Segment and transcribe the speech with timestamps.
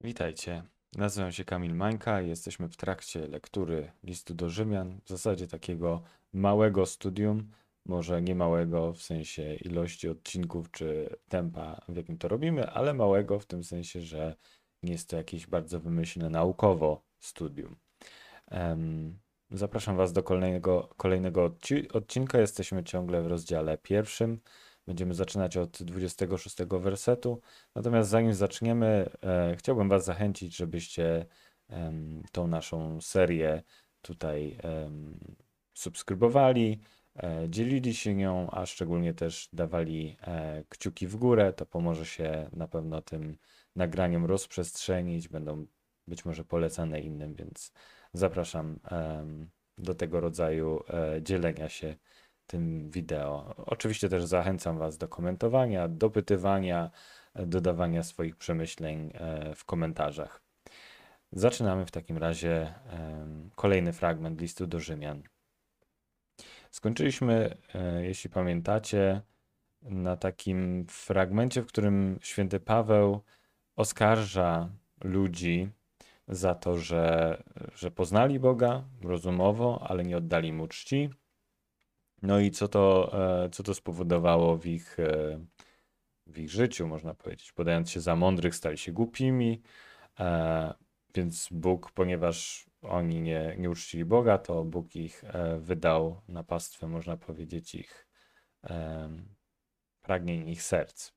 [0.00, 0.62] Witajcie.
[0.96, 6.02] Nazywam się Kamil Mańka i jesteśmy w trakcie lektury listu do Rzymian, w zasadzie takiego
[6.32, 7.50] małego studium,
[7.86, 13.38] może nie małego w sensie ilości odcinków czy tempa, w jakim to robimy, ale małego
[13.38, 14.36] w tym sensie, że
[14.82, 17.76] nie jest to jakieś bardzo wymyślne naukowo studium.
[19.50, 22.40] Zapraszam Was do kolejnego, kolejnego odci- odcinka.
[22.40, 24.40] Jesteśmy ciągle w rozdziale pierwszym.
[24.86, 27.40] Będziemy zaczynać od 26 wersetu.
[27.74, 31.26] Natomiast zanim zaczniemy, e, chciałbym Was zachęcić, żebyście
[31.68, 33.62] em, tą naszą serię
[34.02, 35.18] tutaj em,
[35.74, 36.80] subskrybowali,
[37.16, 41.52] e, dzielili się nią, a szczególnie też dawali e, kciuki w górę.
[41.52, 43.38] To pomoże się na pewno tym
[43.76, 45.28] nagraniom rozprzestrzenić.
[45.28, 45.66] Będą
[46.06, 47.72] być może polecane innym, więc
[48.12, 51.96] zapraszam em, do tego rodzaju e, dzielenia się
[52.46, 53.54] tym wideo.
[53.56, 56.90] Oczywiście też zachęcam Was do komentowania, dopytywania,
[57.34, 60.42] dodawania swoich przemyśleń e, w komentarzach.
[61.32, 62.74] Zaczynamy w takim razie
[63.54, 65.22] kolejny fragment listu do Rzymian.
[66.70, 69.20] Skończyliśmy, e, jeśli pamiętacie,
[69.82, 73.20] na takim fragmencie, w którym święty Paweł
[73.76, 74.70] oskarża
[75.04, 75.68] ludzi
[76.28, 77.42] za to, że,
[77.74, 81.10] że poznali Boga rozumowo, ale nie oddali mu czci.
[82.22, 83.12] No i co to,
[83.44, 85.40] e, co to spowodowało w ich, e,
[86.26, 87.52] w ich życiu, można powiedzieć.
[87.52, 89.62] Podając się za mądrych, stali się głupimi,
[90.20, 90.74] e,
[91.14, 95.24] więc Bóg, ponieważ oni nie, nie uczcili Boga, to Bóg ich
[95.58, 98.06] wydał na pastwę, można powiedzieć, ich
[100.02, 101.12] pragnień, ich serc.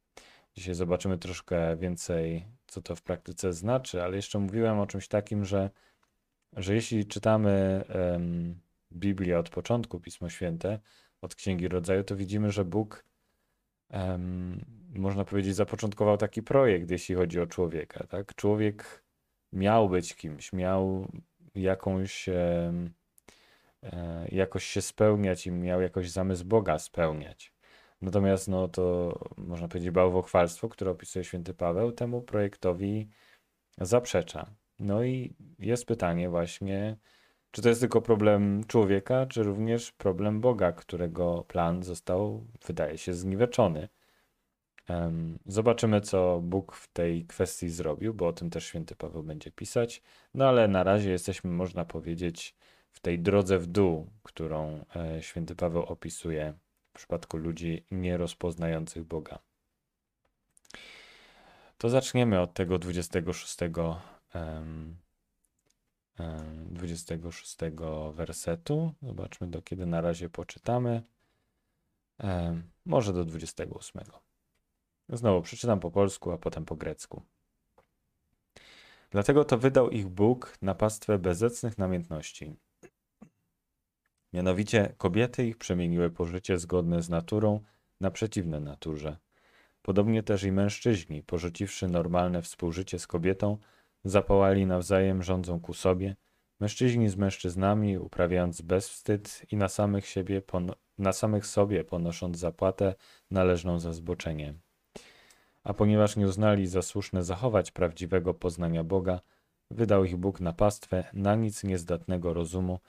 [0.56, 5.45] Dzisiaj zobaczymy troszkę więcej, co to w praktyce znaczy, ale jeszcze mówiłem o czymś takim,
[5.45, 5.69] że,
[6.58, 7.84] że jeśli czytamy
[8.93, 10.79] Biblię od początku, Pismo Święte,
[11.21, 13.05] od Księgi Rodzaju, to widzimy, że Bóg,
[13.89, 18.07] em, można powiedzieć, zapoczątkował taki projekt, jeśli chodzi o człowieka.
[18.07, 18.35] Tak?
[18.35, 19.03] Człowiek
[19.53, 21.07] miał być kimś, miał
[21.55, 22.93] jakąś, em,
[23.83, 27.53] e, jakoś się spełniać i miał jakoś zamysł Boga spełniać.
[28.01, 33.09] Natomiast no to można powiedzieć bałwochwalstwo, które opisuje święty Paweł, temu projektowi
[33.78, 34.55] zaprzecza.
[34.79, 36.97] No i jest pytanie właśnie,
[37.51, 43.13] czy to jest tylko problem człowieka, czy również problem Boga, którego plan został, wydaje się,
[43.13, 43.89] zniweczony.
[45.45, 50.01] Zobaczymy, co Bóg w tej kwestii zrobił, bo o tym też święty Paweł będzie pisać.
[50.33, 52.55] No ale na razie jesteśmy, można powiedzieć,
[52.91, 56.53] w tej drodze w dół, którą e, święty Paweł opisuje
[56.91, 59.39] w przypadku ludzi nierozpoznających Boga.
[61.77, 63.99] To zaczniemy od tego 26, em,
[64.33, 64.95] em,
[66.66, 67.57] 26
[68.13, 68.94] wersetu.
[69.02, 71.03] Zobaczmy, do kiedy na razie poczytamy.
[72.18, 74.02] Em, Może do 28.
[75.09, 77.22] Znowu przeczytam po polsku, a potem po grecku.
[79.12, 82.56] Dlatego to wydał ich Bóg na pastwę bezecnych namiętności.
[84.34, 87.59] Mianowicie kobiety ich przemieniły pożycie zgodne z naturą
[88.02, 89.18] na przeciwne naturze.
[89.81, 93.58] Podobnie też i mężczyźni, porzuciwszy normalne współżycie z kobietą,
[94.03, 96.15] zapołali nawzajem rządzą ku sobie,
[96.59, 100.41] mężczyźni z mężczyznami, uprawiając bezwstyd i na samych, siebie
[100.97, 102.95] na samych sobie ponosząc zapłatę
[103.31, 104.53] należną za zboczenie.
[105.63, 109.19] A ponieważ nie uznali za słuszne zachować prawdziwego poznania Boga,
[109.71, 112.79] wydał ich Bóg na pastwę na nic niezdatnego rozumu,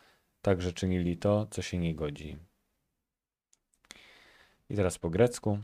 [0.43, 2.37] także czynili to, co się nie godzi.
[4.71, 5.59] I teraz po grecku.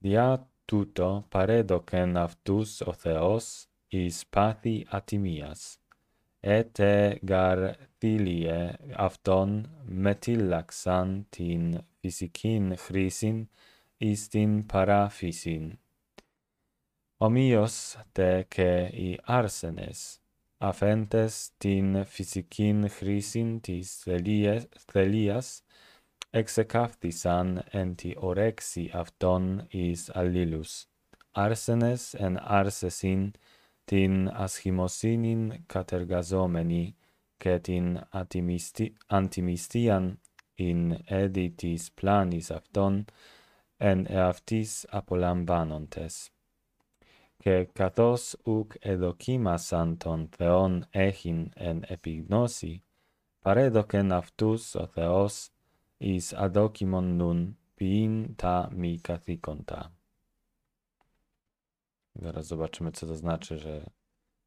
[0.00, 2.82] Dia tuto paredoken avtus
[3.92, 5.78] εις πάθη ατιμίας,
[6.40, 13.48] έτε γαρ θήλιε αυτον μετήλαξαν την φυσικήν χρήσιν
[13.96, 15.78] εις την παράφυσιν.
[17.16, 20.18] Ομοίως τε και οι άρσενες,
[20.58, 24.04] αφέντες την φυσικήν χρήσιν της
[24.86, 25.62] θελίας,
[26.30, 30.86] εξεκάφθησαν εν τη ορέξη αυτών εις αλλήλους.
[31.30, 33.32] Άρσενες εν άρσεσιν
[33.92, 36.96] την ασχημοσύνην κατεργαζόμενη
[37.36, 38.00] και την
[39.06, 40.20] αντιμιστίαν
[40.54, 43.04] ειν έδι της πλάνης αυτών
[43.76, 46.30] εν εαυτής απολαμβάνοντες.
[47.36, 52.82] Και καθώς ουκ εδοκίμασαν τον Θεόν έχειν εν επιγνώση,
[53.40, 55.48] παρέδοκεν αυτούς ο Θεός
[55.96, 59.92] εις αδόκιμον νουν ποιήν τα μη καθήκοντα.
[62.16, 63.90] Zaraz zobaczymy, co to znaczy, że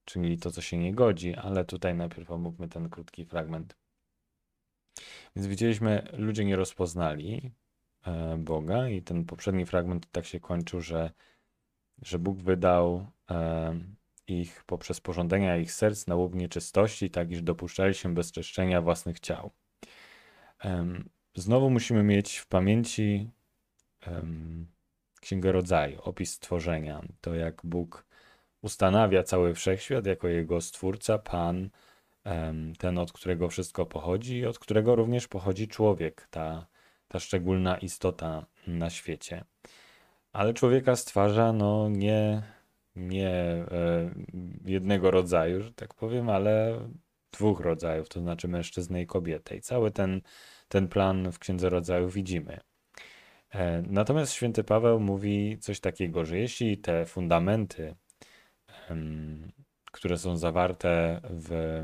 [0.06, 3.76] czynili to, co się nie godzi, ale tutaj najpierw omówmy ten krótki fragment.
[5.36, 7.52] Więc widzieliśmy, ludzie nie rozpoznali
[8.06, 11.12] e, Boga i ten poprzedni fragment tak się kończył, że,
[12.02, 13.80] że Bóg wydał e,
[14.28, 19.52] ich poprzez porządzenia ich serc na łub nieczystości, tak iż dopuszczali się bezczeszczenia własnych ciał.
[21.36, 23.30] Znowu musimy mieć w pamięci
[25.26, 28.06] Księgę Rodzaju, opis stworzenia, to jak Bóg
[28.62, 31.70] ustanawia cały wszechświat jako jego stwórca, Pan,
[32.78, 36.68] ten, od którego wszystko pochodzi i od którego również pochodzi człowiek, ta,
[37.08, 39.44] ta szczególna istota na świecie.
[40.34, 42.42] Ale człowieka stwarza no nie,
[42.96, 43.66] nie e,
[44.66, 46.80] jednego rodzaju, że tak powiem, ale
[47.32, 49.56] dwóch rodzajów, to znaczy mężczyznę i kobietę.
[49.56, 50.22] I cały ten,
[50.68, 52.60] ten plan w Księdze Rodzaju widzimy.
[53.56, 57.96] E, natomiast święty Paweł mówi coś takiego, że jeśli te fundamenty,
[59.92, 61.84] które są zawarte w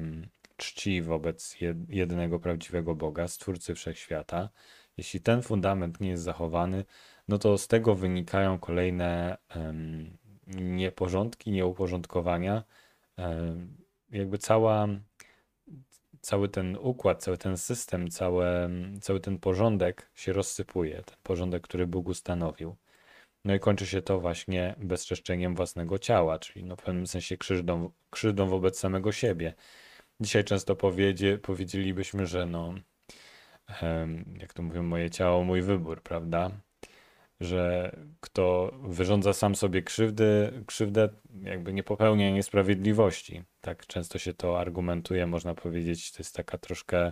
[0.58, 1.56] czci wobec
[1.90, 4.50] jednego prawdziwego Boga, Stwórcy Wszechświata,
[4.98, 6.86] jeśli ten fundament nie jest zachowany,
[7.28, 9.38] no to z tego wynikają kolejne
[10.48, 12.64] nieporządki, nieuporządkowania.
[14.12, 14.88] Jakby cała,
[16.22, 18.46] cały ten układ, cały ten system, cały,
[19.02, 21.04] cały ten porządek się rozsypuje.
[21.04, 22.76] Ten porządek, który Bóg ustanowił.
[23.46, 27.92] No i kończy się to właśnie bezczeszczeniem własnego ciała, czyli no w pewnym sensie krzywdą,
[28.10, 29.54] krzywdą wobec samego siebie.
[30.20, 32.74] Dzisiaj często powiedzie, powiedzielibyśmy, że no,
[34.40, 36.52] jak to mówią, moje ciało, mój wybór, prawda?
[37.42, 41.10] Że kto wyrządza sam sobie krzywdy, krzywdę
[41.42, 43.44] jakby nie popełnia niesprawiedliwości.
[43.62, 47.12] Tak często się to argumentuje, można powiedzieć, to jest taka troszkę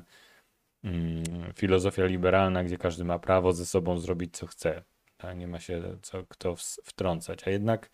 [0.83, 1.23] mm,
[1.55, 4.83] filozofia liberalna, gdzie każdy ma prawo ze sobą zrobić co chce.
[5.17, 5.37] Tak?
[5.37, 7.47] Nie ma się co kto wtrącać.
[7.47, 7.89] A jednak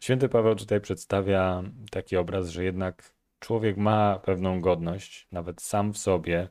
[0.00, 5.98] święty Paweł tutaj przedstawia taki obraz, że jednak człowiek ma pewną godność, nawet sam w
[5.98, 6.48] sobie,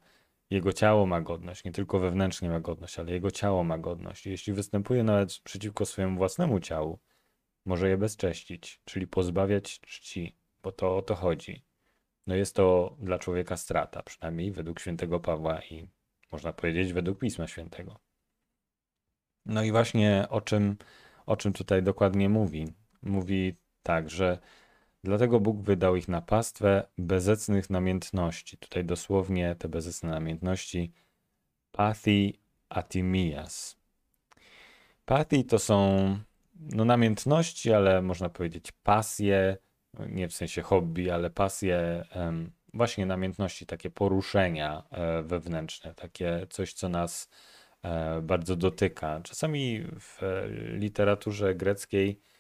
[0.50, 4.26] jego ciało ma godność, nie tylko wewnętrznie ma godność, ale jego ciało ma godność.
[4.26, 7.00] jeśli występuje nawet przeciwko swojemu własnemu ciału,
[7.66, 11.66] może je bezcześcić, czyli pozbawiać czci, bo to o to chodzi.
[12.28, 15.88] No jest to dla człowieka strata, przynajmniej według świętego Pawła i
[16.32, 18.00] można powiedzieć według Pisma Świętego.
[19.46, 20.78] No i właśnie o czym,
[21.26, 22.68] o czym tutaj dokładnie mówi.
[23.02, 24.40] Mówi tak, że
[25.04, 28.58] Dlatego Bóg wydał ich na pastwę bezecnych namiętności.
[28.58, 30.94] Tutaj dosłownie te bezecne namiętności
[31.72, 32.40] pathi
[32.70, 33.78] atimias.
[35.06, 36.08] Pathi to są
[36.60, 39.58] no, namiętności, ale można powiedzieć pasje,
[40.10, 42.06] nie w sensie hobby, ale pasje,
[42.74, 47.30] właśnie namiętności, takie poruszenia e, wewnętrzne, takie coś, co nas
[47.84, 49.22] e, bardzo dotyka.
[49.24, 50.20] Czasami w
[50.78, 52.33] literaturze greckiej E,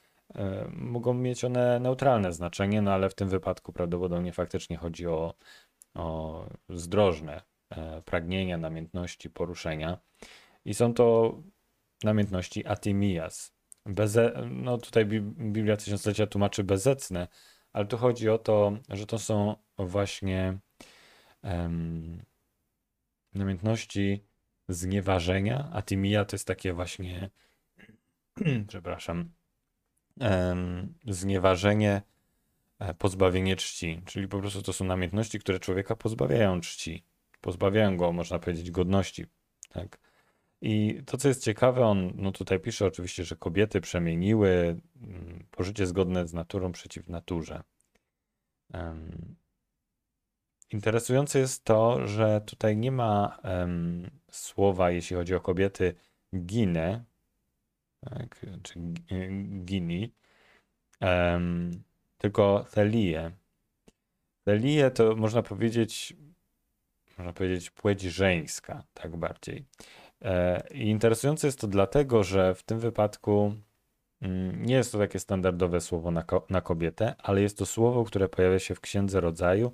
[0.72, 5.34] mogą mieć one neutralne znaczenie, no ale w tym wypadku prawdopodobnie faktycznie chodzi o,
[5.94, 9.98] o zdrożne e, pragnienia, namiętności, poruszenia.
[10.66, 11.38] I są to
[12.04, 13.54] namiętności atimias.
[13.86, 17.28] Beze, no tutaj Biblia Tysiąclecia tłumaczy bezecne,
[17.74, 20.58] ale tu chodzi o to, że to są właśnie
[21.44, 22.22] um,
[23.34, 24.24] namiętności
[24.68, 25.70] znieważenia.
[25.74, 27.30] Atimia to jest takie właśnie,
[28.68, 29.32] przepraszam,
[31.08, 32.02] znieważenie,
[32.80, 34.02] e, pozbawienie czci.
[34.06, 37.04] Czyli po prostu to są namiętności, które człowieka pozbawiają czci.
[37.42, 39.26] Pozbawiają go, można powiedzieć, godności.
[39.70, 40.00] Tak?
[40.62, 45.86] I to, co jest ciekawe, on no tutaj pisze oczywiście, że kobiety przemieniły mm, pożycie
[45.86, 47.64] zgodne z naturą przeciw naturze.
[50.70, 55.96] Interesujące jest to, że tutaj nie ma um, słowa, jeśli chodzi o kobiety,
[56.36, 57.04] ginę,
[58.10, 58.80] tak, czy
[59.66, 60.14] Gini,
[61.02, 61.84] um,
[62.18, 63.32] tylko Thelię.
[64.46, 66.14] Thelię to można powiedzieć,
[67.18, 69.66] można powiedzieć płeć żeńska, tak bardziej.
[70.22, 73.56] E, I interesujące jest to dlatego, że w tym wypadku
[74.22, 78.04] mm, nie jest to takie standardowe słowo na, ko na kobietę, ale jest to słowo,
[78.04, 79.74] które pojawia się w Księdze Rodzaju,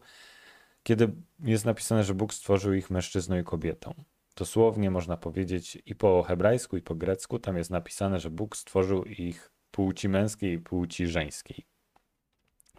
[0.84, 3.94] kiedy jest napisane, że Bóg stworzył ich mężczyzną i kobietą
[4.40, 9.04] dosłownie można powiedzieć i po hebrajsku, i po grecku, tam jest napisane, że Bóg stworzył
[9.04, 11.66] ich płci męskiej i płci żeńskiej.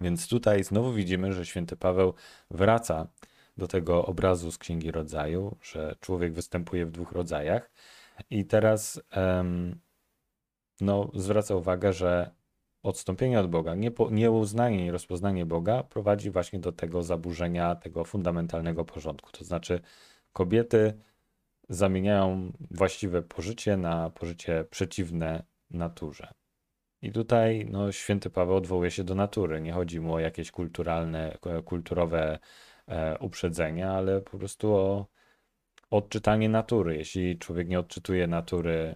[0.00, 2.14] Więc tutaj znowu widzimy, że święty Paweł
[2.50, 3.08] wraca
[3.56, 7.70] do tego obrazu z Księgi Rodzaju, że człowiek występuje w dwóch rodzajach.
[8.30, 9.80] I teraz um,
[10.80, 12.30] no, zwraca uwagę, że
[12.82, 13.74] odstąpienie od Boga,
[14.10, 19.30] nieuznanie i rozpoznanie Boga prowadzi właśnie do tego zaburzenia tego fundamentalnego porządku.
[19.32, 19.80] To znaczy,
[20.32, 20.98] kobiety
[21.70, 26.32] zamieniają właściwe pożycie na pożycie przeciwne naturze.
[27.02, 29.60] I tutaj no, święty Paweł odwołuje się do natury.
[29.60, 32.38] Nie chodzi mu o jakieś kulturalne, kulturowe
[32.88, 35.06] e, uprzedzenia, ale po prostu o
[35.90, 36.96] odczytanie natury.
[36.96, 38.94] Jeśli człowiek nie odczytuje natury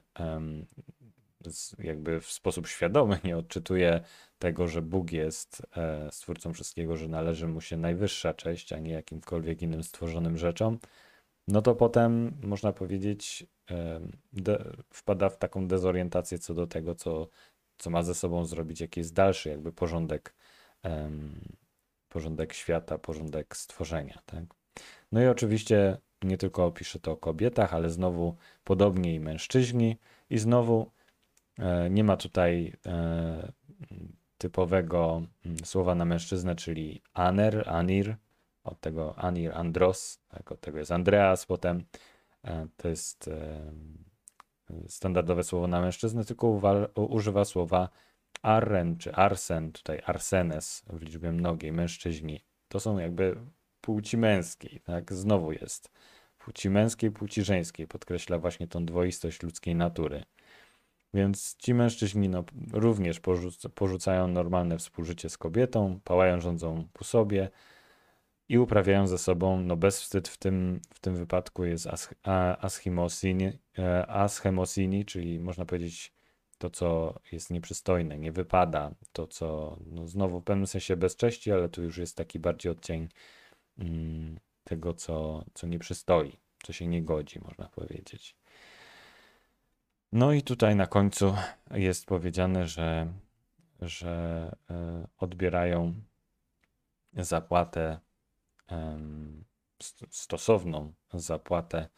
[1.79, 4.01] jakby w sposób świadomy nie odczytuje
[4.39, 8.93] tego, że Bóg jest e, stwórcą wszystkiego, że należy mu się najwyższa cześć, a nie
[8.93, 10.79] jakimkolwiek innym stworzonym rzeczom,
[11.49, 13.47] no to potem można powiedzieć,
[14.33, 17.29] de, wpada w taką dezorientację co do tego, co,
[17.79, 20.35] co ma ze sobą zrobić, jaki jest dalszy jakby porządek,
[22.09, 24.23] porządek świata, porządek stworzenia.
[24.27, 24.45] Tak?
[25.13, 29.97] No i oczywiście nie tylko pisze to o kobietach, ale znowu podobnie i mężczyźni,
[30.31, 30.91] i znowu
[31.59, 33.53] e, nie ma tutaj e,
[34.39, 38.17] typowego mm, słowa na mężczyznę, czyli aner, anir,
[38.65, 41.85] od tego anir, andros, tak, od tego jest Andreas, potem
[42.45, 43.31] e, to jest
[44.89, 46.61] standardowe słowo na mężczyznę, tylko
[46.95, 47.89] używa słowa
[48.43, 52.45] arren czy arsen, tutaj arsenes w liczbie mnogiej, mężczyźni.
[52.69, 53.37] To są jakby
[53.81, 55.13] płci męskiej, tak?
[55.13, 55.91] Znowu jest
[56.39, 57.87] płci męskiej, płci żeńskiej.
[57.87, 60.25] Podkreśla właśnie tą dwoistość ludzkiej natury.
[61.15, 67.51] Więc ci mężczyźni no, również porzuc porzucają normalne współżycie z kobietą, pałają, rządzą po sobie
[68.49, 70.29] i uprawiają ze sobą no, bezwstyd.
[70.29, 72.15] W tym, w tym wypadku jest as
[73.79, 76.15] e, aschemosini, czyli można powiedzieć
[76.59, 81.69] to, co jest nieprzystojne, nie wypada, to, co no, znowu w pewnym sensie bezcześci, ale
[81.69, 83.09] tu już jest taki bardziej odcień
[83.79, 88.37] mm, tego, co, co nie przystoi, co się nie godzi, można powiedzieć.
[90.13, 91.37] No i tutaj na końcu
[91.71, 93.13] jest powiedziane, że,
[93.81, 95.95] że e, odbierają
[97.13, 98.01] zapłatę,
[100.11, 101.89] stosowną zapłatę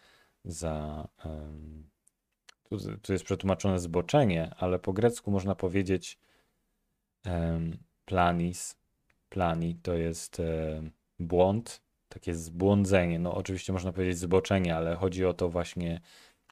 [0.44, 1.08] za.
[3.02, 6.18] Tu, jest przetłumaczone zboczenie, ale po grecku można powiedzieć
[8.04, 8.76] planis.
[9.28, 10.42] Plani to jest
[11.18, 13.18] błąd, takie zbłądzenie.
[13.18, 16.00] No oczywiście można powiedzieć zboczenie, ale chodzi o to właśnie,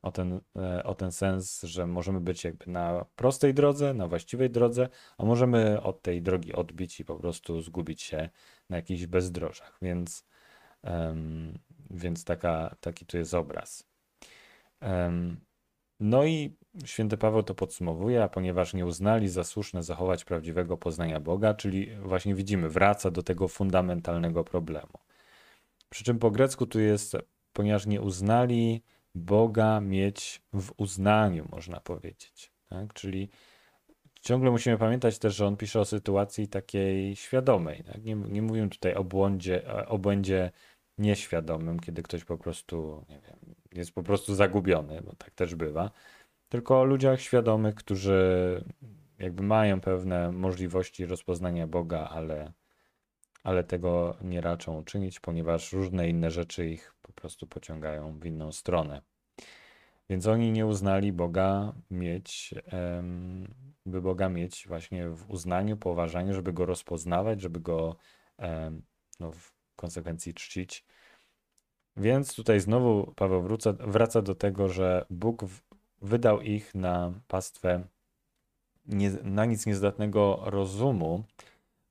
[0.05, 4.51] o ten, e, o ten sens, że możemy być jakby na prostej drodze, na właściwej
[4.51, 8.29] drodze, a możemy od tej drogi odbić i po prostu zgubić się
[8.71, 9.79] na jakichś bezdrożach.
[9.83, 10.27] Więc,
[10.83, 11.59] um,
[11.91, 13.87] więc taka, taki tu jest obraz.
[14.83, 15.37] Um,
[16.01, 21.21] no i święty Paweł to podsumowuje, a ponieważ nie uznali za słuszne zachować prawdziwego poznania
[21.21, 24.99] Boga, czyli właśnie widzimy, wraca do tego fundamentalnego problemu.
[25.91, 27.17] Przy czym po grecku tu jest,
[27.53, 28.83] ponieważ nie uznali
[29.15, 32.53] Boga mieć w uznaniu, można powiedzieć.
[32.69, 32.93] Tak?
[32.93, 33.29] Czyli
[34.21, 37.85] ciągle musimy pamiętać też, że on pisze o sytuacji takiej świadomej.
[37.85, 38.05] Tak?
[38.05, 40.51] Nie, nie mówimy tutaj o błędzie, o błędzie
[40.99, 45.91] nieświadomym, kiedy ktoś po prostu, wiem, jest po prostu zagubiony, bo tak też bywa,
[46.49, 48.65] tylko o ludziach świadomych, którzy
[49.19, 52.53] jakby mają pewne możliwości rozpoznania Boga, ale
[53.45, 58.53] ale tego nie raczą uczynić, ponieważ różne inne rzeczy ich po prostu pociągają w inną
[58.53, 59.03] stronę.
[60.11, 62.55] Więc oni nie uznali Boga mieć,
[63.87, 67.97] by Boga mieć właśnie w uznaniu, poważaniu, żeby go rozpoznawać, żeby go
[69.21, 70.85] no, w konsekwencji czcić.
[71.97, 75.45] Więc tutaj znowu Paweł wróca, wraca do tego, że Bóg
[76.03, 77.85] wydał ich na pastwę
[78.87, 81.25] nie, na nic niezdatnego rozumu,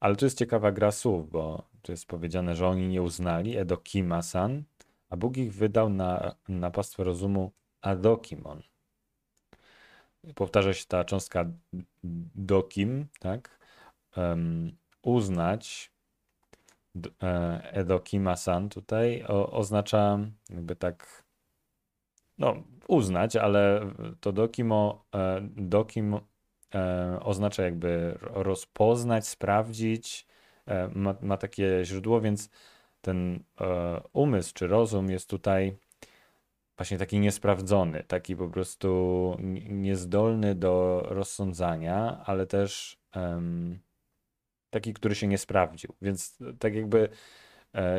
[0.04, 4.64] ale tu jest ciekawa gra słów, bo tu jest powiedziane, że oni nie uznali Edokima-san,
[5.10, 8.62] a Bóg ich wydał na, na pastwę rozumu Adokimon.
[10.36, 11.46] Powtarza się ta cząstka
[12.36, 13.60] dokim, tak?
[14.18, 15.92] Um, uznać
[17.24, 20.20] e, Edokima-san tutaj o, oznacza
[20.50, 21.24] jakby tak
[22.38, 22.56] no,
[22.88, 26.20] uznać, ale to dokimo, e, dokim
[27.22, 30.28] oznacza jakby rozpoznać, sprawdzić,
[30.66, 32.50] e, ma, ma takie źródło, więc
[33.02, 35.78] ten e, umysł czy rozum jest tutaj
[36.78, 39.38] właśnie taki niesprawdzony, taki po prostu
[39.70, 42.98] niezdolny do rozsądzania, ale też
[44.70, 45.94] taki, który się nie sprawdził.
[46.02, 47.10] Więc tak jakby E,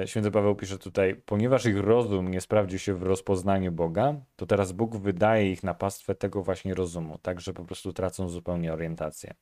[0.06, 4.72] święty Paweł pisze tutaj, ponieważ ich rozum nie sprawdził się w rozpoznaniu Boga, to teraz
[4.72, 9.34] Bóg wydaje ich na pastwę tego właśnie rozumu, tak że po prostu tracą zupełnie orientację.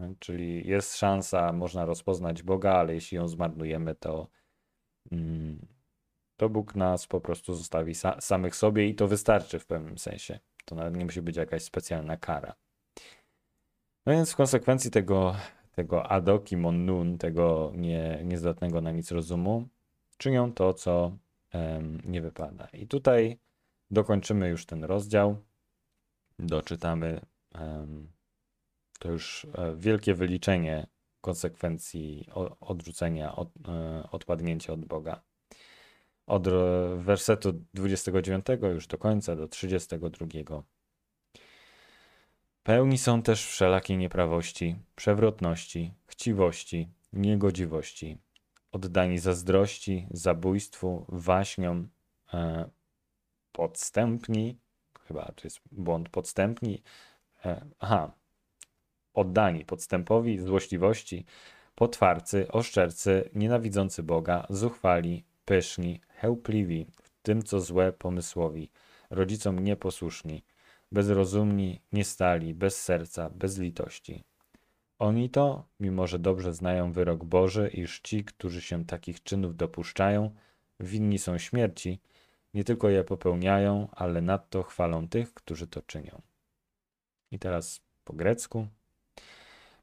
[0.00, 4.28] E, czyli jest szansa, można rozpoznać Boga, ale jeśli ją zmarnujemy, to,
[5.12, 5.66] mm,
[6.36, 10.38] to Bóg nas po prostu zostawi sa samych sobie i to wystarczy w pewnym sensie.
[10.64, 12.54] To nawet nie musi być jakaś specjalna kara.
[14.06, 15.36] No więc w konsekwencji tego
[15.80, 19.68] tego adoki monnun, tego nie, niezdatnego na nic rozumu,
[20.16, 21.16] czynią to, co
[22.04, 22.68] nie wypada.
[22.72, 23.38] I tutaj
[23.90, 25.36] dokończymy już ten rozdział.
[26.38, 27.20] Doczytamy
[28.98, 30.86] to już e, wielkie wyliczenie
[31.20, 32.28] konsekwencji
[32.60, 35.22] odrzucenia, od, e, odpadnięcia od Boga.
[36.26, 36.48] Od
[36.96, 40.62] wersetu 29 już do końca, do 32
[42.70, 48.18] Pełni są też wszelakiej nieprawości, przewrotności, chciwości, niegodziwości,
[48.72, 51.88] oddani zazdrości, zabójstwu, waśniom,
[52.34, 52.70] e,
[53.52, 54.58] podstępni,
[55.06, 56.82] chyba to jest błąd podstępni,
[57.44, 58.12] e, aha,
[59.14, 61.24] oddani podstępowi, złośliwości,
[61.74, 68.70] potwarcy, oszczercy, nienawidzący Boga, zuchwali, pyszni, chełpliwi, w tym co złe pomysłowi,
[69.10, 70.44] rodzicom nieposłuszni,
[70.92, 74.24] bezrozumni, niestali, bez serca, bez litości.
[74.98, 80.30] Oni to, mimo że dobrze znają wyrok Boży, iż ci, którzy się takich czynów dopuszczają,
[80.80, 82.00] winni są śmierci,
[82.54, 86.22] nie tylko je popełniają, ale nadto chwalą tych, którzy to czynią.
[87.30, 88.66] I teraz po grecku.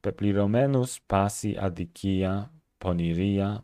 [0.01, 2.49] Pepliromenus pasi adikia,
[2.79, 3.61] poniria,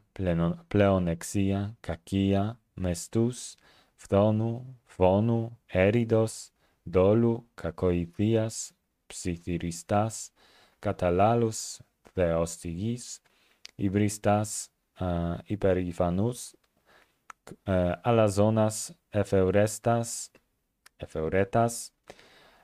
[0.70, 3.58] pleonexia, kakia, mestus,
[3.98, 6.53] phthonu, phonu, eridos,
[6.92, 8.72] dolu κακοηθείας
[9.06, 10.32] ψιθυριστάς,
[10.80, 11.80] καταλάλους
[12.14, 13.20] θεοστηγής,
[13.76, 14.70] υβριστάς
[15.46, 16.54] υπερηφανούς,
[18.02, 20.32] αλαζόνας εφευρέστας,
[20.98, 21.92] εφευρέτας,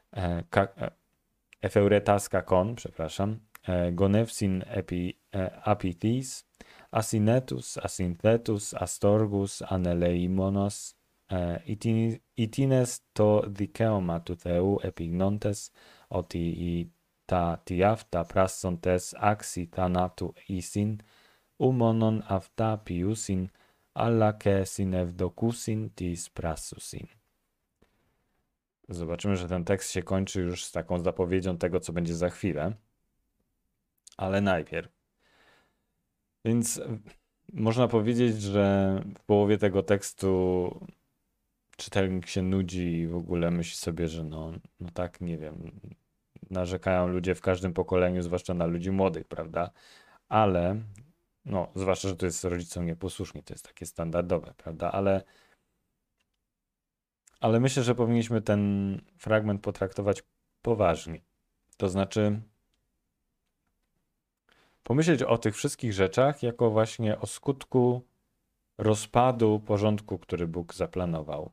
[0.09, 0.73] uh, κα,
[1.59, 3.37] εφευρέτας κακόν, przepraszam,
[3.97, 5.17] γονεύσιν επί
[5.63, 6.43] απειθείς,
[6.89, 10.93] ασυνέτους, ασυνθέτους, αστόργους, ανελεήμονος,
[12.37, 15.71] itines to dikeoma tu theu epignontes,
[16.09, 16.89] oti i
[17.25, 20.97] ta tiafta prassontes axi thanatu isin,
[21.57, 23.49] umonon afta piusin,
[23.93, 27.07] alla ke sinevdokusin tis prassusin.
[28.89, 32.73] Zobaczymy, że ten tekst się kończy już z taką zapowiedzią tego, co będzie za chwilę.
[34.17, 34.91] Ale najpierw.
[36.45, 36.81] Więc
[37.53, 40.69] można powiedzieć, że w połowie tego tekstu
[41.79, 45.79] czytelnik się nudzi i w ogóle myśli sobie, że no, no tak, nie wiem,
[46.49, 49.71] narzekają ludzie w każdym pokoleniu, zwłaszcza na ludzi młodych, prawda?
[50.29, 50.81] Ale,
[51.45, 54.91] no, zwłaszcza, że to jest rodzicom nieposłuszni, to jest takie standardowe, prawda?
[54.91, 55.23] Ale,
[57.39, 58.61] ale myślę, że powinniśmy ten
[59.17, 60.23] fragment potraktować
[60.61, 61.21] poważnie.
[61.77, 62.41] To znaczy,
[64.83, 68.01] pomyśleć o tych wszystkich rzeczach jako właśnie o skutku
[68.77, 71.51] rozpadu porządku, który Bóg zaplanował.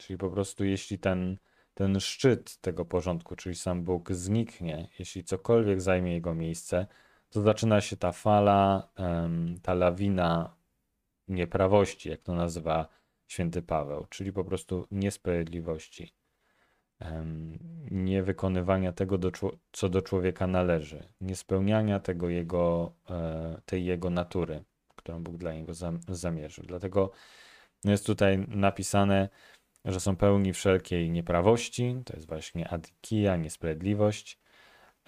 [0.00, 1.36] Czyli po prostu, jeśli ten
[1.74, 6.86] ten szczyt tego porządku, czyli sam Bóg, zniknie, jeśli cokolwiek zajmie jego miejsce,
[7.30, 8.88] to zaczyna się ta fala,
[9.62, 10.56] ta lawina
[11.28, 12.88] nieprawości, jak to nazywa
[13.26, 16.14] święty Paweł, czyli po prostu niesprawiedliwości,
[17.90, 19.18] niewykonywania tego,
[19.72, 24.64] co do człowieka należy, niespełniania tego jego, e, tej jego natury,
[24.96, 25.72] którą Bóg dla niego
[26.08, 26.64] zamierzył.
[26.66, 27.10] Dlatego
[27.84, 29.28] jest tutaj napisane,
[29.84, 34.38] że są pełni wszelkiej nieprawości, to jest właśnie adikia, niesprawiedliwość,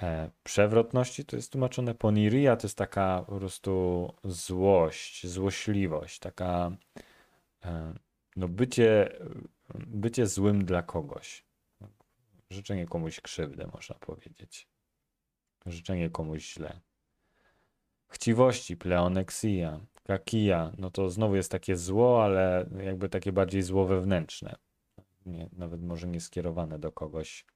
[0.03, 6.71] e, przewrotności, to jest tłumaczone poniria, to jest taka po prostu złość, złośliwość, taka
[7.65, 7.95] e,
[8.37, 9.19] no bycie,
[9.75, 11.45] bycie złym dla kogoś.
[12.51, 14.69] Życzenie komuś krzywdy, można powiedzieć.
[15.67, 16.81] Życzenie komuś źle.
[18.09, 18.77] Chciwości,
[20.13, 24.57] pleoneksia, kakija, no to znowu jest takie zło, ale jakby takie bardziej zło wewnętrzne.
[25.27, 27.47] Nie, nawet może nie skierowane do kogoś.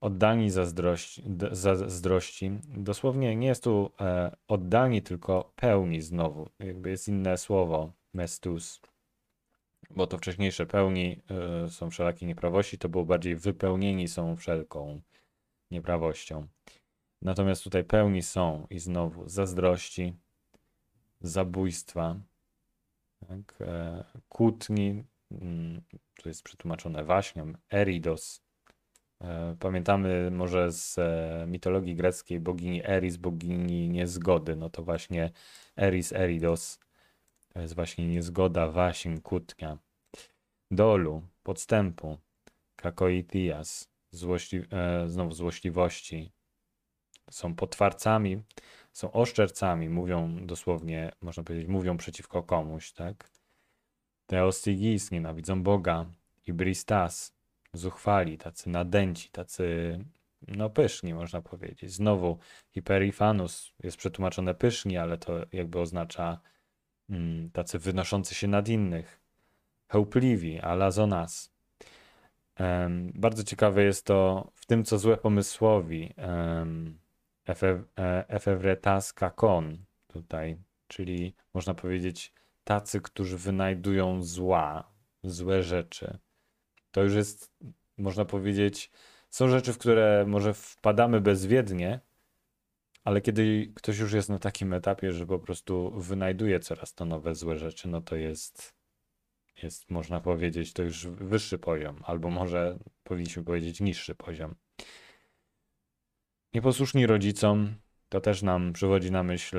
[0.00, 2.50] Oddani zazdrości, zazdrości.
[2.76, 6.48] Dosłownie nie jest tu e, oddani, tylko pełni znowu.
[6.58, 8.80] Jakby jest inne słowo, mestus.
[9.90, 15.00] Bo to wcześniejsze pełni e, są wszelakie nieprawości, to było bardziej wypełnieni są wszelką
[15.70, 16.46] nieprawością.
[17.22, 20.14] Natomiast tutaj pełni są i znowu zazdrości,
[21.24, 22.16] zabójstwa,
[23.28, 25.82] tak, e, kłótni, mm,
[26.22, 28.42] to jest przetłumaczone waśnią, eridos.
[29.20, 35.30] E, pamiętamy może z e, mitologii greckiej bogini Eris, bogini niezgody, no to właśnie
[35.76, 36.78] Eris, Eridos,
[37.52, 39.78] to jest właśnie niezgoda, waśń, kłótnia.
[40.70, 42.18] Dolu, podstępu,
[42.76, 44.60] kakoitias, złośli,
[45.06, 46.32] znowu złośliwości,
[47.30, 48.42] są potwarcami,
[48.94, 53.30] są oszczercami, mówią dosłownie, można powiedzieć, mówią przeciwko komuś, tak?
[54.26, 56.06] Teostigis, nienawidzą Boga,
[56.46, 57.34] ibristas,
[57.72, 59.98] zuchwali, tacy nadęci, tacy
[60.48, 61.92] no pyszni, można powiedzieć.
[61.92, 62.38] Znowu
[62.70, 66.40] hiperifanus jest przetłumaczone pyszni, ale to jakby oznacza
[67.10, 69.20] mm, tacy wynoszący się nad innych.
[69.88, 71.52] Chełpliwi, alazonas.
[72.60, 76.14] Um, bardzo ciekawe jest to w tym, co złe pomysłowi.
[76.16, 77.03] Um,
[78.28, 82.32] Efewretas Kakon tutaj, czyli można powiedzieć
[82.64, 86.18] tacy, którzy wynajdują zła, złe rzeczy.
[86.90, 87.52] To już jest,
[87.98, 88.90] można powiedzieć,
[89.30, 92.00] są rzeczy, w które może wpadamy bezwiednie,
[93.04, 97.34] ale kiedy ktoś już jest na takim etapie, że po prostu wynajduje coraz to nowe
[97.34, 98.74] złe rzeczy, no to jest,
[99.62, 104.54] jest można powiedzieć, to już wyższy poziom, albo może powinniśmy powiedzieć niższy poziom.
[106.54, 107.74] Nieposłuszni rodzicom
[108.08, 109.58] to też nam przywodzi na myśl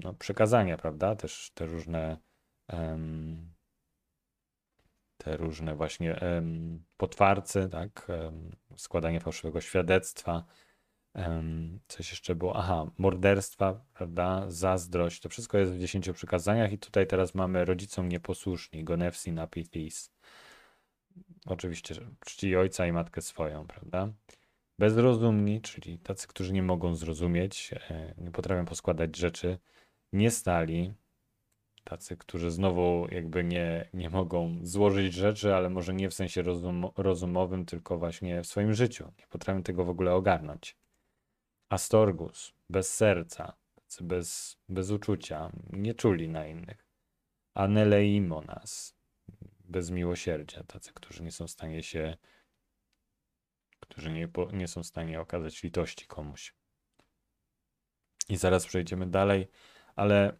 [0.00, 1.16] no, przekazania, prawda?
[1.16, 2.18] Też te różne
[2.72, 3.52] um,
[5.16, 8.08] te różne właśnie um, potwarcy, tak?
[8.08, 10.44] Um, składanie fałszywego świadectwa.
[11.88, 12.56] coś jeszcze było?
[12.56, 14.44] Aha, morderstwa, prawda?
[14.48, 15.20] Zazdrość.
[15.20, 20.10] To wszystko jest w dziesięciu przykazaniach i tutaj teraz mamy rodzicom nieposłuszni, gonefsi apithis.
[21.46, 24.08] Oczywiście czci ojca i matkę swoją, prawda?
[24.78, 29.58] Bezrozumni, czyli tacy, którzy nie mogą zrozumieć, e, nie potrafią poskładać rzeczy,
[30.12, 30.94] nie stali,
[31.84, 36.86] tacy, którzy znowu jakby nie, nie mogą złożyć rzeczy, ale może nie w sensie rozum,
[36.96, 39.12] rozumowym, tylko właśnie w swoim życiu.
[39.18, 40.76] Nie potrafią tego w ogóle ogarnąć.
[41.68, 46.86] Astorgus, bez serca, tacy bez, bez uczucia, nie czuli na innych.
[47.54, 48.96] Aneleimonas,
[49.64, 52.16] bez miłosierdzia, tacy, którzy nie są w stanie się
[53.80, 56.54] którzy nie, nie są w stanie okazać litości komuś.
[58.28, 59.48] I zaraz przejdziemy dalej,
[59.96, 60.32] ale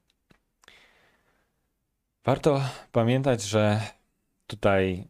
[2.24, 2.60] warto
[2.92, 3.80] pamiętać, że
[4.46, 5.08] tutaj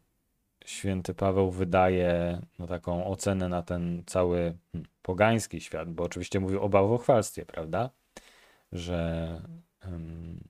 [0.65, 6.63] święty Paweł wydaje no, taką ocenę na ten cały hmm, pogański świat, bo oczywiście mówił
[6.63, 7.91] o bałwochwalstwie, prawda?
[8.73, 9.43] Że,
[9.85, 10.49] um,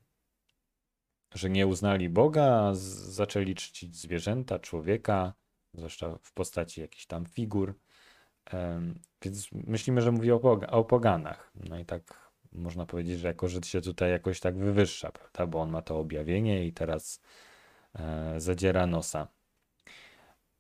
[1.35, 5.35] że nie uznali Boga, zaczęli czcić zwierzęta, człowieka,
[5.77, 7.75] zwłaszcza w postaci jakichś tam figur.
[9.23, 11.53] Więc myślimy, że mówi o, poga o poganach.
[11.55, 15.47] No i tak można powiedzieć, że jako Żyd się tutaj jakoś tak wywyższa, prawda?
[15.47, 17.21] Bo on ma to objawienie i teraz
[17.95, 19.29] e, zadziera nosa.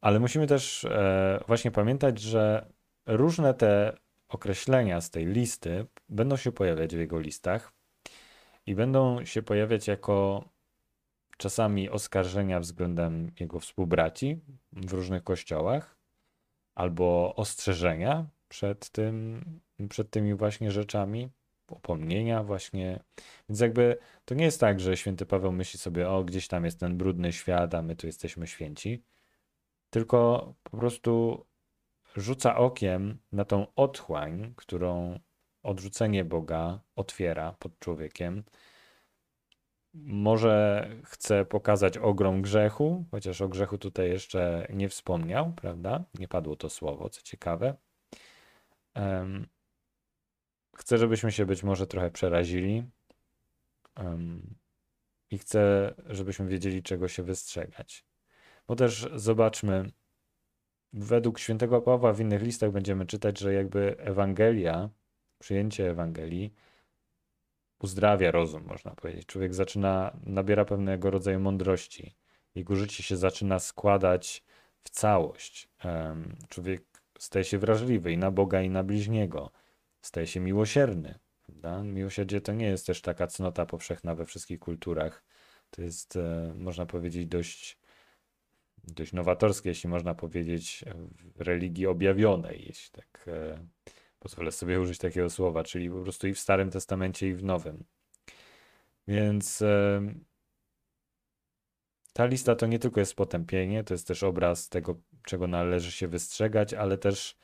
[0.00, 2.72] Ale musimy też e, właśnie pamiętać, że
[3.06, 3.96] różne te
[4.28, 7.72] określenia z tej listy będą się pojawiać w jego listach
[8.66, 10.44] i będą się pojawiać jako
[11.36, 14.40] czasami oskarżenia względem jego współbraci
[14.72, 15.98] w różnych kościołach,
[16.74, 19.42] albo ostrzeżenia przed, tym,
[19.88, 21.28] przed tymi właśnie rzeczami,
[21.70, 23.00] upomnienia właśnie.
[23.48, 26.80] Więc jakby to nie jest tak, że święty Paweł myśli sobie, o gdzieś tam jest
[26.80, 29.02] ten brudny świat, a my tu jesteśmy święci,
[29.90, 31.44] tylko po prostu
[32.16, 35.18] rzuca okiem na tą otchłań, którą
[35.62, 38.44] odrzucenie Boga otwiera pod człowiekiem,
[40.04, 46.04] może chce pokazać ogrom grzechu, chociaż o grzechu tutaj jeszcze nie wspomniał, prawda?
[46.18, 47.76] Nie padło to słowo, co ciekawe.
[48.96, 49.46] Um,
[50.76, 52.84] chcę, żebyśmy się być może trochę przerazili
[53.96, 54.54] um,
[55.30, 58.04] i chcę, żebyśmy wiedzieli, czego się wystrzegać.
[58.68, 59.90] Bo też zobaczmy,
[60.92, 64.90] według świętego Pawła w innych listach będziemy czytać, że jakby Ewangelia,
[65.38, 66.54] przyjęcie Ewangelii
[67.78, 69.26] uzdrawia rozum, można powiedzieć.
[69.26, 72.16] Człowiek zaczyna, nabiera pewnego rodzaju mądrości.
[72.54, 74.44] Jego życie się zaczyna składać
[74.82, 75.68] w całość.
[76.48, 76.84] Człowiek
[77.18, 79.50] staje się wrażliwy i na Boga, i na bliźniego.
[80.02, 81.18] Staje się miłosierny.
[81.42, 81.82] Prawda?
[81.82, 85.24] Miłosierdzie to nie jest też taka cnota powszechna we wszystkich kulturach.
[85.70, 87.78] To jest, e, można powiedzieć, dość,
[88.84, 90.84] dość nowatorskie, jeśli można powiedzieć,
[91.36, 93.66] w religii objawionej, jeśli tak e,
[94.26, 97.84] Pozwolę sobie użyć takiego słowa, czyli po prostu i w Starym Testamencie, i w Nowym.
[99.08, 99.62] Więc
[102.12, 106.08] ta lista to nie tylko jest potępienie, to jest też obraz tego, czego należy się
[106.08, 107.38] wystrzegać, ale też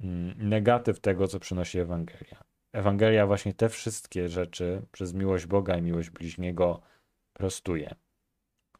[0.00, 2.44] mm, negatyw tego, co przynosi Ewangelia.
[2.72, 6.82] Ewangelia właśnie te wszystkie rzeczy przez miłość Boga i miłość bliźniego
[7.32, 7.94] prostuje.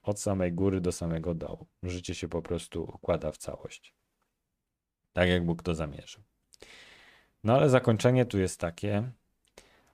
[0.02, 1.66] Od samej góry do samego dołu.
[1.83, 3.94] Życie się po prostu układa w całość.
[5.12, 6.27] Tak jak Bóg to zamierzył.
[7.44, 9.11] No ale zakończenie tu jest takie.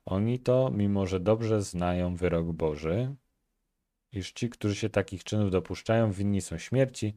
[0.06, 3.14] Oni to, mimo że dobrze znają wyrok Boży,
[4.12, 7.14] iż ci, którzy się takich czynów dopuszczają, winni są śmierci,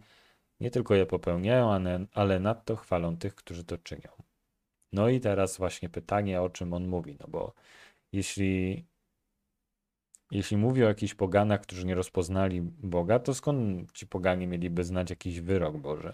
[0.59, 1.71] nie tylko je popełniają,
[2.13, 4.09] ale nadto chwalą tych, którzy to czynią.
[4.93, 7.53] No i teraz właśnie pytanie, o czym on mówi, no bo
[8.11, 8.85] jeśli,
[10.31, 15.09] jeśli mówi o jakichś poganach, którzy nie rozpoznali Boga, to skąd ci poganie mieliby znać
[15.09, 16.13] jakiś wyrok Boży?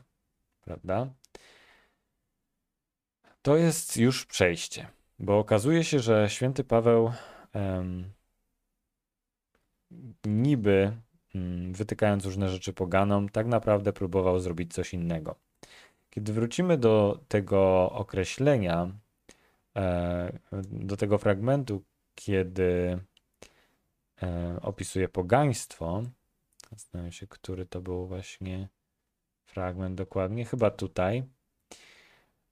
[0.61, 1.13] Prawda?
[3.43, 4.87] To jest już przejście,
[5.19, 7.11] bo okazuje się, że święty Paweł
[7.53, 8.11] em,
[10.25, 10.97] niby
[11.35, 15.35] mm, wytykając różne rzeczy poganom, tak naprawdę próbował zrobić coś innego.
[16.09, 18.91] Kiedy wrócimy do tego określenia,
[19.75, 20.39] e,
[20.71, 21.83] do tego fragmentu,
[22.15, 22.99] kiedy
[24.21, 26.03] e, opisuje pogaństwo,
[26.71, 28.67] zastanawiam się, który to był właśnie
[29.45, 31.23] fragment dokładnie, chyba tutaj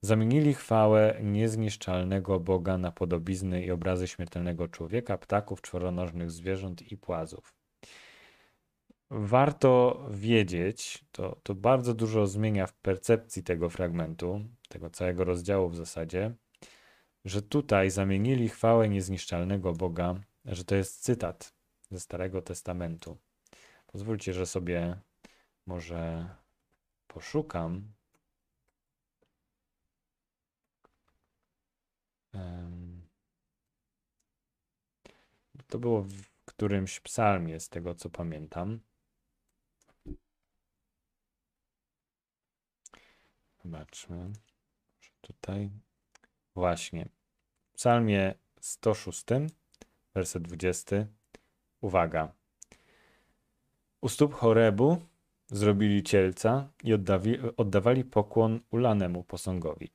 [0.04, 7.54] Zamienili chwałę niezniszczalnego Boga na podobizny i obrazy śmiertelnego człowieka, ptaków, czworonożnych zwierząt i płazów.
[9.10, 15.76] Warto wiedzieć, to, to bardzo dużo zmienia w percepcji tego fragmentu, tego całego rozdziału w
[15.76, 16.34] zasadzie,
[17.24, 21.54] że tutaj zamienili chwałę niezniszczalnego Boga, że to jest cytat
[21.90, 23.16] ze Starego Testamentu.
[23.86, 24.96] Pozwólcie, że sobie
[25.66, 26.28] może
[27.06, 27.92] poszukam.
[35.68, 38.80] To było w którymś psalmie, z tego co pamiętam.
[43.64, 44.32] Zobaczmy.
[45.20, 45.70] Tutaj.
[46.54, 47.08] Właśnie.
[47.72, 49.24] W psalmie 106,
[50.14, 50.96] werset 20.
[51.80, 52.32] Uwaga.
[54.00, 55.06] U stóp Chorebu
[55.46, 59.90] zrobili cielca i oddawi, oddawali pokłon ulanemu posągowi.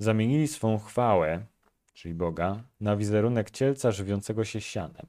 [0.00, 1.46] Zamienili swą chwałę,
[1.94, 5.06] czyli Boga, na wizerunek cielca żywiącego się sianem.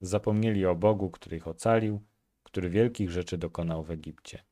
[0.00, 2.00] Zapomnieli o Bogu, który ich ocalił,
[2.42, 4.44] który wielkich rzeczy dokonał w Egipcie.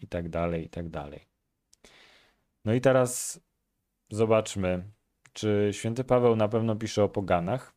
[0.00, 1.26] I tak dalej, i tak dalej.
[2.64, 3.40] No i teraz
[4.10, 4.84] zobaczmy,
[5.32, 7.74] czy święty Paweł na pewno pisze o poganach.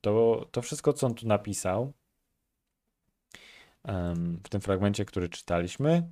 [0.00, 1.92] To, to wszystko, co on tu napisał,
[4.44, 6.10] w tym fragmencie, który czytaliśmy,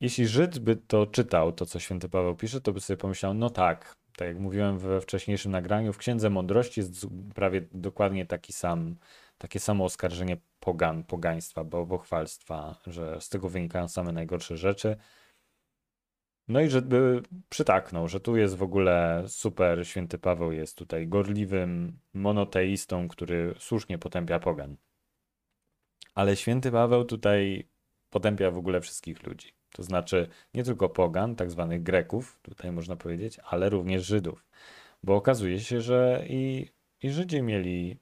[0.00, 3.50] jeśli Żyd by to czytał, to co święty Paweł pisze, to by sobie pomyślał, no
[3.50, 8.96] tak, tak jak mówiłem we wcześniejszym nagraniu, w Księdze Mądrości jest prawie dokładnie taki sam,
[9.38, 14.96] takie samo oskarżenie pogan, pogaństwa, bałwochwalstwa, że z tego wynikają same najgorsze rzeczy.
[16.48, 21.98] No i żeby przytaknął, że tu jest w ogóle super, święty Paweł jest tutaj gorliwym
[22.14, 24.76] monoteistą, który słusznie potępia pogan.
[26.14, 27.68] Ale święty Paweł tutaj
[28.10, 29.59] potępia w ogóle wszystkich ludzi.
[29.72, 34.46] To znaczy nie tylko pogan, tak zwanych Greków, tutaj można powiedzieć, ale również Żydów.
[35.02, 36.70] Bo okazuje się, że i,
[37.02, 37.98] i Żydzi mieli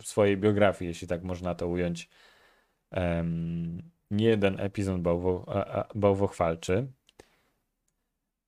[0.00, 2.08] w swojej biografii, jeśli tak można to ująć,
[2.90, 5.46] um, nie jeden epizod bałwo,
[5.94, 6.86] bałwochwalczy,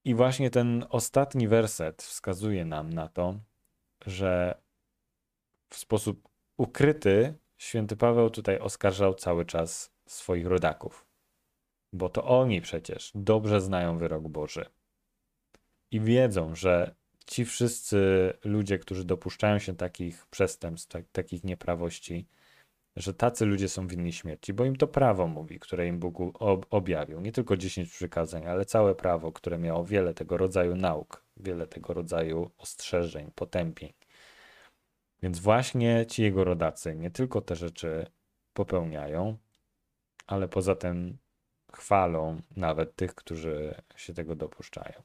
[0.05, 3.41] i właśnie ten ostatni werset wskazuje nam na to,
[4.07, 4.61] że
[5.69, 11.12] w sposób ukryty święty Paweł tutaj oskarżał cały czas swoich rodaków.
[11.93, 14.67] Bo to oni przecież dobrze znają wyrok Boży.
[15.91, 16.95] I wiedzą, że
[17.27, 22.27] ci wszyscy ludzie, którzy dopuszczają się takich przestępstw, tak, takich nieprawości,
[22.97, 26.17] że tacy ludzie są winni śmierci, bo im to prawo mówi, które im Bóg
[26.71, 27.21] objawił.
[27.21, 31.95] Nie tylko 10 przykazań, ale całe prawo, które miało wiele tego rodzaju nauk, wiele tego
[31.95, 33.93] rodzaju ostrzeżeń, potępień.
[35.23, 38.07] Więc właśnie ci jego rodacy nie tylko te rzeczy
[38.53, 39.37] popełniają,
[40.27, 41.19] ale poza tym
[41.73, 45.03] chwalą nawet tych, którzy się tego dopuszczają.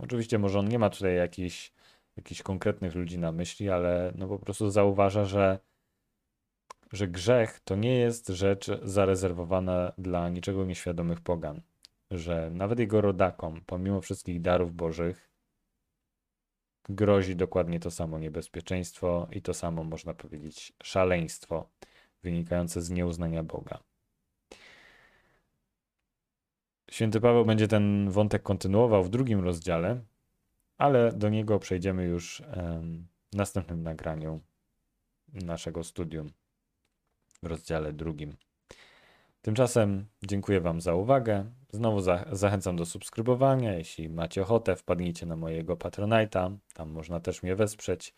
[0.00, 1.72] Oczywiście może on nie ma tutaj jakichś,
[2.16, 5.58] jakichś konkretnych ludzi na myśli, ale no po prostu zauważa, że
[6.92, 11.60] że grzech to nie jest rzecz zarezerwowana dla niczego nieświadomych pogan,
[12.10, 15.30] że nawet jego rodakom, pomimo wszystkich darów bożych,
[16.88, 21.68] grozi dokładnie to samo niebezpieczeństwo i to samo, można powiedzieć, szaleństwo
[22.22, 23.78] wynikające z nieuznania Boga.
[26.90, 30.00] Święty Paweł będzie ten wątek kontynuował w drugim rozdziale,
[30.78, 32.42] ale do niego przejdziemy już
[33.32, 34.40] w następnym nagraniu
[35.32, 36.30] naszego studium
[37.42, 38.36] w rozdziale drugim.
[39.42, 41.52] Tymczasem dziękuję Wam za uwagę.
[41.72, 43.74] Znowu za zachęcam do subskrybowania.
[43.74, 46.56] Jeśli macie ochotę, wpadnijcie na mojego Patronite'a.
[46.74, 48.14] Tam można też mnie wesprzeć.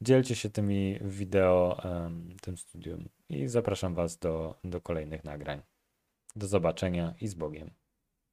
[0.00, 1.82] Dzielcie się tymi wideo,
[2.40, 5.62] tym studium i zapraszam Was do, do kolejnych nagrań.
[6.36, 7.70] Do zobaczenia i z Bogiem.